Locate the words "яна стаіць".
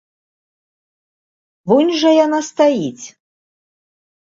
2.25-3.05